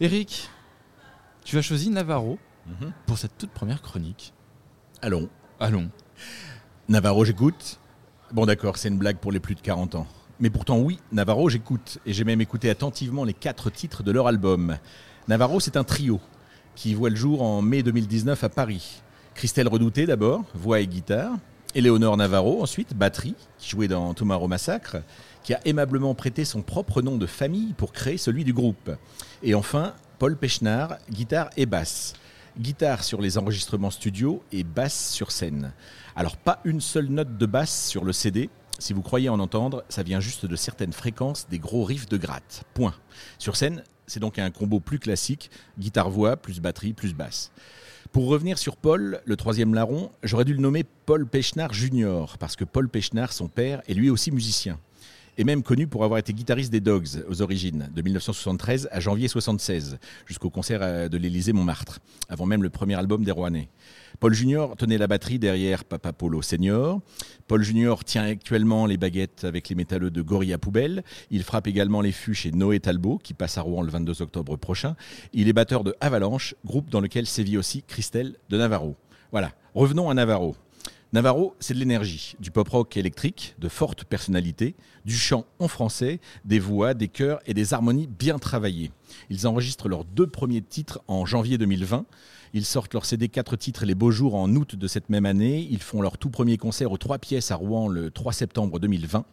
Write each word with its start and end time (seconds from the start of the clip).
Eric, 0.00 0.48
tu 1.44 1.58
as 1.58 1.62
choisi 1.62 1.90
Navarro 1.90 2.38
Mhm. 2.66 2.92
pour 3.06 3.18
cette 3.18 3.36
toute 3.38 3.50
première 3.50 3.80
chronique. 3.82 4.32
Allons. 5.02 5.28
Allons. 5.58 5.90
Navarro, 6.88 7.24
j'écoute. 7.24 7.78
Bon, 8.32 8.46
d'accord, 8.46 8.76
c'est 8.76 8.88
une 8.88 8.98
blague 8.98 9.16
pour 9.18 9.32
les 9.32 9.40
plus 9.40 9.54
de 9.54 9.60
40 9.60 9.94
ans. 9.94 10.06
Mais 10.40 10.50
pourtant, 10.50 10.78
oui, 10.78 11.00
Navarro, 11.10 11.48
j'écoute. 11.48 11.98
Et 12.06 12.12
j'ai 12.12 12.24
même 12.24 12.40
écouté 12.40 12.68
attentivement 12.70 13.24
les 13.24 13.32
quatre 13.32 13.70
titres 13.70 14.02
de 14.02 14.12
leur 14.12 14.26
album. 14.28 14.76
Navarro, 15.26 15.60
c'est 15.60 15.76
un 15.76 15.84
trio 15.84 16.20
qui 16.76 16.94
voit 16.94 17.10
le 17.10 17.16
jour 17.16 17.42
en 17.42 17.60
mai 17.62 17.82
2019 17.82 18.44
à 18.44 18.48
Paris. 18.48 19.02
Christelle 19.34 19.68
Redouté 19.68 20.06
d'abord, 20.06 20.44
voix 20.54 20.80
et 20.80 20.86
guitare. 20.86 21.32
Éléonore 21.78 22.16
Navarro 22.16 22.60
ensuite, 22.60 22.96
batterie, 22.96 23.36
qui 23.56 23.70
jouait 23.70 23.86
dans 23.86 24.12
Tomorrow 24.12 24.48
Massacre, 24.48 24.96
qui 25.44 25.54
a 25.54 25.60
aimablement 25.64 26.12
prêté 26.16 26.44
son 26.44 26.60
propre 26.60 27.02
nom 27.02 27.16
de 27.16 27.26
famille 27.26 27.72
pour 27.72 27.92
créer 27.92 28.18
celui 28.18 28.42
du 28.42 28.52
groupe. 28.52 28.90
Et 29.44 29.54
enfin, 29.54 29.94
Paul 30.18 30.36
Pechnard, 30.36 30.96
guitare 31.08 31.50
et 31.56 31.66
basse. 31.66 32.14
Guitare 32.58 33.04
sur 33.04 33.20
les 33.20 33.38
enregistrements 33.38 33.92
studio 33.92 34.42
et 34.50 34.64
basse 34.64 35.12
sur 35.12 35.30
scène. 35.30 35.72
Alors 36.16 36.36
pas 36.36 36.58
une 36.64 36.80
seule 36.80 37.10
note 37.10 37.38
de 37.38 37.46
basse 37.46 37.86
sur 37.86 38.04
le 38.04 38.12
CD. 38.12 38.50
Si 38.80 38.92
vous 38.92 39.02
croyez 39.02 39.28
en 39.28 39.38
entendre, 39.38 39.84
ça 39.88 40.02
vient 40.02 40.18
juste 40.18 40.46
de 40.46 40.56
certaines 40.56 40.92
fréquences 40.92 41.46
des 41.48 41.60
gros 41.60 41.84
riffs 41.84 42.08
de 42.08 42.16
gratte. 42.16 42.64
Point. 42.74 42.94
Sur 43.38 43.54
scène, 43.54 43.84
c'est 44.08 44.20
donc 44.20 44.38
un 44.38 44.50
combo 44.50 44.80
plus 44.80 44.98
classique, 44.98 45.50
guitare-voix 45.78 46.36
plus 46.36 46.60
batterie 46.60 46.92
plus 46.92 47.14
basse. 47.14 47.52
Pour 48.10 48.26
revenir 48.26 48.58
sur 48.58 48.76
Paul, 48.76 49.20
le 49.24 49.36
troisième 49.36 49.74
larron, 49.74 50.10
j'aurais 50.22 50.46
dû 50.46 50.54
le 50.54 50.60
nommer 50.60 50.84
Paul 51.04 51.26
Pechnard 51.26 51.74
Junior, 51.74 52.38
parce 52.38 52.56
que 52.56 52.64
Paul 52.64 52.88
Pechnard, 52.88 53.32
son 53.32 53.48
père, 53.48 53.82
est 53.86 53.94
lui 53.94 54.08
aussi 54.08 54.30
musicien. 54.30 54.78
Et 55.36 55.44
même 55.44 55.62
connu 55.62 55.86
pour 55.86 56.04
avoir 56.04 56.18
été 56.18 56.32
guitariste 56.32 56.72
des 56.72 56.80
Dogs 56.80 57.22
aux 57.28 57.42
origines, 57.42 57.90
de 57.94 58.02
1973 58.02 58.88
à 58.90 58.98
janvier 58.98 59.28
76, 59.28 59.98
jusqu'au 60.26 60.50
concert 60.50 60.80
euh, 60.82 61.08
de 61.08 61.16
l'Élysée 61.16 61.52
Montmartre, 61.52 62.00
avant 62.28 62.46
même 62.46 62.62
le 62.62 62.70
premier 62.70 62.94
album 62.94 63.22
des 63.24 63.30
Rouennais. 63.30 63.68
Paul 64.20 64.34
Junior 64.34 64.76
tenait 64.76 64.98
la 64.98 65.06
batterie 65.06 65.38
derrière 65.38 65.84
Papa 65.84 66.12
Polo 66.12 66.42
Senior. 66.42 67.00
Paul 67.46 67.62
Junior 67.62 68.02
tient 68.02 68.24
actuellement 68.24 68.84
les 68.84 68.96
baguettes 68.96 69.44
avec 69.44 69.68
les 69.68 69.76
métalleux 69.76 70.10
de 70.10 70.22
Gorilla 70.22 70.58
Poubelle. 70.58 71.04
Il 71.30 71.44
frappe 71.44 71.68
également 71.68 72.00
les 72.00 72.10
fûts 72.10 72.34
chez 72.34 72.50
Noé 72.50 72.80
Talbot, 72.80 73.18
qui 73.22 73.32
passe 73.32 73.58
à 73.58 73.62
Rouen 73.62 73.82
le 73.82 73.90
22 73.90 74.20
octobre 74.22 74.56
prochain. 74.56 74.96
Il 75.32 75.48
est 75.48 75.52
batteur 75.52 75.84
de 75.84 75.94
Avalanche, 76.00 76.56
groupe 76.64 76.90
dans 76.90 77.00
lequel 77.00 77.26
sévit 77.26 77.56
aussi 77.56 77.84
Christelle 77.86 78.34
de 78.48 78.58
Navarro. 78.58 78.96
Voilà, 79.30 79.52
revenons 79.76 80.10
à 80.10 80.14
Navarro. 80.14 80.56
Navarro, 81.12 81.54
c'est 81.60 81.74
de 81.74 81.78
l'énergie, 81.78 82.34
du 82.40 82.50
pop-rock 82.50 82.96
électrique, 82.96 83.54
de 83.58 83.68
fortes 83.68 84.04
personnalités, 84.04 84.74
du 85.04 85.14
chant 85.16 85.46
en 85.60 85.68
français, 85.68 86.20
des 86.44 86.58
voix, 86.58 86.92
des 86.92 87.08
chœurs 87.08 87.38
et 87.46 87.54
des 87.54 87.72
harmonies 87.72 88.08
bien 88.08 88.38
travaillées. 88.38 88.90
Ils 89.30 89.46
enregistrent 89.46 89.88
leurs 89.88 90.04
deux 90.04 90.26
premiers 90.26 90.60
titres 90.60 91.00
en 91.06 91.24
janvier 91.24 91.56
2020. 91.56 92.04
Ils 92.54 92.64
sortent 92.64 92.94
leur 92.94 93.04
CD 93.04 93.28
4 93.28 93.56
titres 93.56 93.84
Les 93.84 93.94
Beaux 93.94 94.10
Jours 94.10 94.34
en 94.34 94.50
août 94.54 94.76
de 94.76 94.86
cette 94.88 95.10
même 95.10 95.26
année. 95.26 95.66
Ils 95.70 95.82
font 95.82 96.00
leur 96.00 96.18
tout 96.18 96.30
premier 96.30 96.56
concert 96.56 96.92
aux 96.92 96.98
trois 96.98 97.18
pièces 97.18 97.50
à 97.50 97.56
Rouen 97.56 97.88
le 97.88 98.10
3 98.10 98.32
septembre 98.32 98.78
2020. 98.78 99.24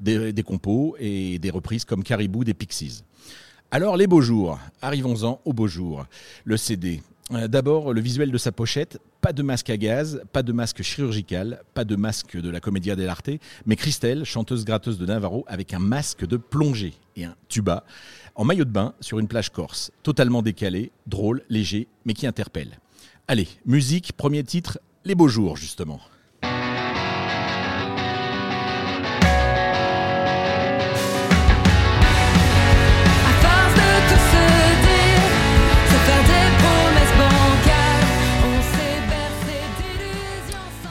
Des, 0.00 0.32
des 0.32 0.42
compos 0.42 0.96
et 0.98 1.38
des 1.38 1.50
reprises 1.50 1.84
comme 1.84 2.04
Caribou 2.04 2.44
des 2.44 2.54
Pixies. 2.54 3.02
Alors 3.70 3.96
les 3.96 4.06
beaux 4.06 4.22
jours, 4.22 4.58
arrivons-en 4.80 5.40
aux 5.44 5.52
beaux 5.52 5.68
jours. 5.68 6.06
Le 6.44 6.56
CD. 6.56 7.02
Euh, 7.32 7.48
D'abord, 7.48 7.92
le 7.92 8.00
visuel 8.00 8.30
de 8.30 8.38
sa 8.38 8.52
pochette, 8.52 8.98
pas 9.20 9.32
de 9.32 9.42
masque 9.42 9.70
à 9.70 9.76
gaz, 9.76 10.22
pas 10.32 10.42
de 10.42 10.52
masque 10.52 10.82
chirurgical, 10.82 11.62
pas 11.74 11.84
de 11.84 11.96
masque 11.96 12.36
de 12.36 12.48
la 12.48 12.60
Commedia 12.60 12.96
dell'arte, 12.96 13.30
mais 13.66 13.76
Christelle, 13.76 14.24
chanteuse 14.24 14.64
gratteuse 14.64 14.98
de 14.98 15.06
Navarro, 15.06 15.44
avec 15.48 15.74
un 15.74 15.78
masque 15.78 16.26
de 16.26 16.36
plongée 16.36 16.94
et 17.16 17.24
un 17.24 17.34
tuba, 17.48 17.84
en 18.34 18.44
maillot 18.44 18.64
de 18.64 18.70
bain 18.70 18.94
sur 19.00 19.18
une 19.18 19.28
plage 19.28 19.50
corse, 19.50 19.90
totalement 20.02 20.42
décalé, 20.42 20.90
drôle, 21.06 21.42
léger, 21.50 21.88
mais 22.04 22.14
qui 22.14 22.26
interpelle. 22.26 22.78
Allez, 23.26 23.48
musique, 23.66 24.12
premier 24.14 24.42
titre, 24.42 24.78
Les 25.04 25.14
Beaux 25.14 25.28
Jours, 25.28 25.56
justement. 25.56 26.00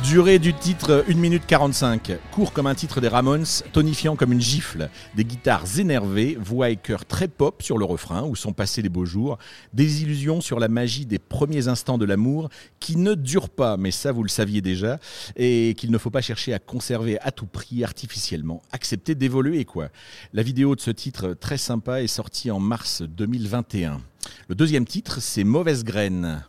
Durée 0.07 0.39
du 0.39 0.53
titre 0.53 1.03
1 1.09 1.15
minute 1.15 1.45
45, 1.45 2.13
court 2.31 2.53
comme 2.53 2.67
un 2.67 2.75
titre 2.75 3.01
des 3.01 3.09
Ramones, 3.09 3.45
tonifiant 3.73 4.15
comme 4.15 4.31
une 4.31 4.39
gifle, 4.39 4.89
des 5.17 5.25
guitares 5.25 5.79
énervées, 5.79 6.37
voix 6.39 6.69
et 6.69 6.77
chœur 6.77 7.05
très 7.05 7.27
pop 7.27 7.61
sur 7.61 7.77
le 7.77 7.83
refrain 7.83 8.23
où 8.23 8.33
sont 8.33 8.53
passés 8.53 8.81
les 8.81 8.87
beaux 8.87 9.03
jours, 9.03 9.37
des 9.73 10.03
illusions 10.03 10.39
sur 10.39 10.59
la 10.59 10.69
magie 10.69 11.05
des 11.05 11.19
premiers 11.19 11.67
instants 11.67 11.97
de 11.97 12.05
l'amour 12.05 12.47
qui 12.79 12.95
ne 12.95 13.15
durent 13.15 13.49
pas, 13.49 13.75
mais 13.75 13.91
ça 13.91 14.13
vous 14.13 14.23
le 14.23 14.29
saviez 14.29 14.61
déjà, 14.61 14.97
et 15.35 15.75
qu'il 15.77 15.91
ne 15.91 15.97
faut 15.97 16.09
pas 16.09 16.21
chercher 16.21 16.53
à 16.53 16.59
conserver 16.59 17.19
à 17.19 17.31
tout 17.31 17.45
prix 17.45 17.83
artificiellement, 17.83 18.61
accepter 18.71 19.13
d'évoluer 19.13 19.65
quoi. 19.65 19.89
La 20.31 20.41
vidéo 20.41 20.77
de 20.77 20.81
ce 20.81 20.91
titre 20.91 21.33
très 21.33 21.57
sympa 21.57 22.01
est 22.01 22.07
sortie 22.07 22.49
en 22.49 22.61
mars 22.61 23.01
2021. 23.01 23.99
Le 24.47 24.55
deuxième 24.55 24.85
titre, 24.85 25.21
c'est 25.21 25.43
Mauvaise 25.43 25.83
graine. 25.83 26.43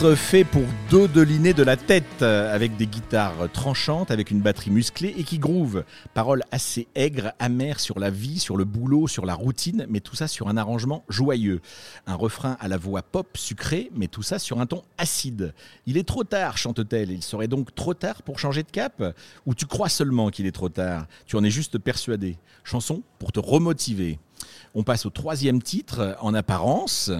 Fait 0.00 0.44
pour 0.44 0.62
dodeliner 0.90 1.52
de 1.52 1.62
la 1.62 1.76
tête, 1.76 2.22
euh, 2.22 2.54
avec 2.54 2.74
des 2.78 2.86
guitares 2.86 3.52
tranchantes, 3.52 4.10
avec 4.10 4.30
une 4.30 4.40
batterie 4.40 4.70
musclée 4.70 5.14
et 5.18 5.24
qui 5.24 5.38
groove. 5.38 5.84
Paroles 6.14 6.42
assez 6.50 6.88
aigres, 6.94 7.32
amères 7.38 7.80
sur 7.80 7.98
la 7.98 8.08
vie, 8.08 8.38
sur 8.38 8.56
le 8.56 8.64
boulot, 8.64 9.08
sur 9.08 9.26
la 9.26 9.34
routine, 9.34 9.84
mais 9.90 10.00
tout 10.00 10.16
ça 10.16 10.26
sur 10.26 10.48
un 10.48 10.56
arrangement 10.56 11.04
joyeux. 11.10 11.60
Un 12.06 12.14
refrain 12.14 12.56
à 12.60 12.68
la 12.68 12.78
voix 12.78 13.02
pop 13.02 13.36
sucrée, 13.36 13.90
mais 13.94 14.08
tout 14.08 14.22
ça 14.22 14.38
sur 14.38 14.58
un 14.58 14.64
ton 14.64 14.82
acide. 14.96 15.52
Il 15.84 15.98
est 15.98 16.08
trop 16.08 16.24
tard, 16.24 16.56
chante-t-elle. 16.56 17.10
Il 17.10 17.22
serait 17.22 17.48
donc 17.48 17.74
trop 17.74 17.92
tard 17.92 18.22
pour 18.22 18.38
changer 18.38 18.62
de 18.62 18.70
cap? 18.70 19.02
Ou 19.44 19.54
tu 19.54 19.66
crois 19.66 19.90
seulement 19.90 20.30
qu'il 20.30 20.46
est 20.46 20.52
trop 20.52 20.70
tard? 20.70 21.06
Tu 21.26 21.36
en 21.36 21.44
es 21.44 21.50
juste 21.50 21.76
persuadé. 21.76 22.38
Chanson 22.64 23.02
pour 23.18 23.32
te 23.32 23.38
remotiver. 23.38 24.18
On 24.74 24.82
passe 24.82 25.04
au 25.04 25.10
troisième 25.10 25.60
titre, 25.60 26.16
en 26.22 26.32
apparence. 26.32 27.12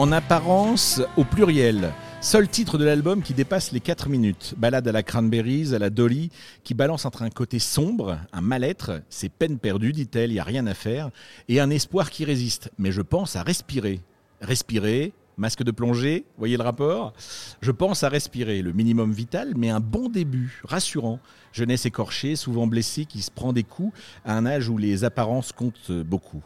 En 0.00 0.12
apparence, 0.12 1.02
au 1.18 1.24
pluriel. 1.24 1.92
Seul 2.22 2.48
titre 2.48 2.78
de 2.78 2.86
l'album 2.86 3.20
qui 3.20 3.34
dépasse 3.34 3.70
les 3.70 3.80
4 3.80 4.08
minutes. 4.08 4.54
Balade 4.56 4.88
à 4.88 4.92
la 4.92 5.02
Cranberries, 5.02 5.74
à 5.74 5.78
la 5.78 5.90
Dolly, 5.90 6.30
qui 6.64 6.72
balance 6.72 7.04
entre 7.04 7.20
un 7.20 7.28
côté 7.28 7.58
sombre, 7.58 8.18
un 8.32 8.40
mal-être, 8.40 9.02
c'est 9.10 9.28
peine 9.28 9.58
perdue, 9.58 9.92
dit-elle, 9.92 10.30
il 10.30 10.34
n'y 10.34 10.40
a 10.40 10.44
rien 10.44 10.66
à 10.66 10.72
faire, 10.72 11.10
et 11.50 11.60
un 11.60 11.68
espoir 11.68 12.08
qui 12.08 12.24
résiste. 12.24 12.70
Mais 12.78 12.92
je 12.92 13.02
pense 13.02 13.36
à 13.36 13.42
respirer. 13.42 14.00
Respirer, 14.40 15.12
masque 15.36 15.64
de 15.64 15.70
plongée, 15.70 16.24
voyez 16.38 16.56
le 16.56 16.62
rapport? 16.62 17.12
Je 17.60 17.70
pense 17.70 18.02
à 18.02 18.08
respirer, 18.08 18.62
le 18.62 18.72
minimum 18.72 19.12
vital, 19.12 19.52
mais 19.54 19.68
un 19.68 19.80
bon 19.80 20.08
début, 20.08 20.62
rassurant. 20.64 21.18
Jeunesse 21.52 21.84
écorchée, 21.84 22.36
souvent 22.36 22.66
blessée, 22.66 23.04
qui 23.04 23.20
se 23.20 23.30
prend 23.30 23.52
des 23.52 23.64
coups 23.64 23.92
à 24.24 24.34
un 24.34 24.46
âge 24.46 24.70
où 24.70 24.78
les 24.78 25.04
apparences 25.04 25.52
comptent 25.52 25.92
beaucoup. 25.92 26.42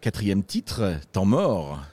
Quatrième 0.00 0.42
titre, 0.42 0.94
Temps 1.12 1.24
mort. 1.24 1.84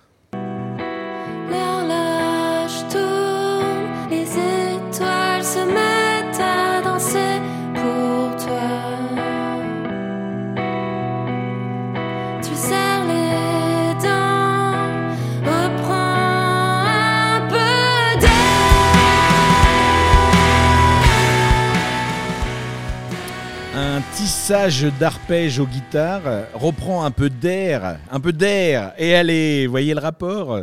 Un 24.47 24.69
tissage 24.69 24.93
d'arpèges 24.97 25.59
aux 25.59 25.65
guitares 25.65 26.45
reprend 26.53 27.03
un 27.03 27.11
peu 27.11 27.29
d'air, 27.29 27.99
un 28.09 28.21
peu 28.21 28.31
d'air, 28.31 28.93
et 28.97 29.13
allez, 29.13 29.67
voyez 29.67 29.93
le 29.93 29.99
rapport. 29.99 30.61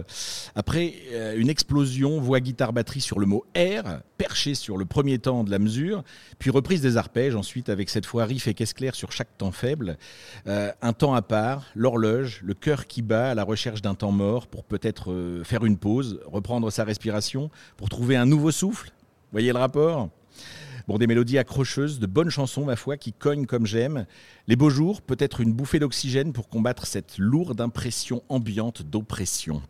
Après 0.54 0.94
euh, 1.12 1.34
une 1.36 1.50
explosion, 1.50 2.18
voix 2.18 2.40
guitare-batterie 2.40 3.02
sur 3.02 3.20
le 3.20 3.26
mot 3.26 3.44
R, 3.54 3.98
perché 4.16 4.54
sur 4.54 4.78
le 4.78 4.86
premier 4.86 5.18
temps 5.18 5.44
de 5.44 5.50
la 5.50 5.58
mesure, 5.58 6.02
puis 6.38 6.48
reprise 6.48 6.80
des 6.80 6.96
arpèges, 6.96 7.34
ensuite 7.34 7.68
avec 7.68 7.90
cette 7.90 8.06
fois 8.06 8.24
riff 8.24 8.48
et 8.48 8.54
caisse 8.54 8.72
claire 8.72 8.94
sur 8.94 9.12
chaque 9.12 9.36
temps 9.36 9.52
faible, 9.52 9.98
Euh, 10.46 10.72
un 10.80 10.94
temps 10.94 11.12
à 11.12 11.20
part, 11.20 11.66
l'horloge, 11.74 12.40
le 12.42 12.54
cœur 12.54 12.86
qui 12.86 13.02
bat 13.02 13.32
à 13.32 13.34
la 13.34 13.44
recherche 13.44 13.82
d'un 13.82 13.94
temps 13.94 14.12
mort 14.12 14.46
pour 14.46 14.64
peut-être 14.64 15.12
euh, 15.12 15.44
faire 15.44 15.66
une 15.66 15.76
pause, 15.76 16.20
reprendre 16.24 16.70
sa 16.70 16.84
respiration, 16.84 17.50
pour 17.76 17.90
trouver 17.90 18.16
un 18.16 18.24
nouveau 18.24 18.50
souffle. 18.50 18.92
Voyez 19.30 19.52
le 19.52 19.58
rapport? 19.58 20.08
Bon, 20.86 20.98
des 20.98 21.06
mélodies 21.06 21.38
accrocheuses, 21.38 21.98
de 21.98 22.06
bonnes 22.06 22.28
chansons, 22.28 22.66
ma 22.66 22.76
foi, 22.76 22.98
qui 22.98 23.14
cognent 23.14 23.46
comme 23.46 23.64
j'aime. 23.64 24.04
Les 24.48 24.56
beaux 24.56 24.68
jours, 24.68 25.00
peut-être 25.00 25.40
une 25.40 25.54
bouffée 25.54 25.78
d'oxygène 25.78 26.34
pour 26.34 26.50
combattre 26.50 26.86
cette 26.86 27.16
lourde 27.16 27.62
impression 27.62 28.22
ambiante 28.28 28.82
d'oppression. 28.82 29.62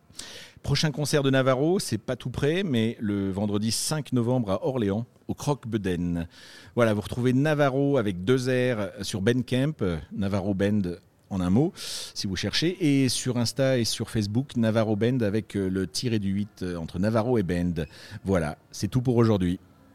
Prochain 0.65 0.91
concert 0.91 1.23
de 1.23 1.31
Navarro, 1.31 1.79
c'est 1.79 1.99
pas 1.99 2.17
tout 2.17 2.31
près, 2.31 2.65
mais 2.65 2.97
le 2.99 3.31
vendredi 3.31 3.71
5 3.71 4.13
novembre 4.13 4.51
à 4.51 4.67
Orléans, 4.67 5.07
au 5.29 5.35
Croque-Beden. 5.35 6.27
Voilà, 6.75 6.95
vous 6.95 7.03
retrouvez 7.03 7.33
Navarro 7.33 7.97
avec 7.97 8.25
deux 8.25 8.49
R 8.49 8.89
sur 9.03 9.23
Bandcamp, 9.23 9.75
Navarro 10.11 10.53
Band 10.53 10.83
en 11.31 11.41
un 11.41 11.51
mot, 11.51 11.73
si 11.77 12.27
vous 12.27 12.37
cherchez, 12.37 13.05
et 13.05 13.09
sur 13.09 13.37
Insta 13.37 13.79
et 13.79 13.85
sur 13.85 14.11
Facebook, 14.11 14.57
Navarro 14.57 14.97
Band 14.97 15.21
avec 15.21 15.55
le 15.55 15.87
tiré 15.87 16.19
du 16.19 16.31
8 16.31 16.63
euh, 16.63 16.77
entre 16.77 16.99
Navarro 16.99 17.39
et 17.39 17.43
Band. 17.43 17.85
Voilà, 18.25 18.59
c'est 18.71 18.89
tout 18.89 19.01
pour 19.01 19.17
aujourd'hui. 19.17 19.59